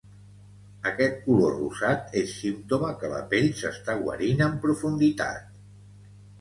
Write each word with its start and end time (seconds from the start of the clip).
Aquest 0.91 1.19
color 1.25 1.53
rosat 1.57 2.17
és 2.23 2.33
símptoma 2.39 2.91
que 3.03 3.13
la 3.13 3.21
pell 3.35 3.47
s'està 3.61 3.99
guarint 4.03 4.45
en 4.51 4.59
profunditat 4.67 5.57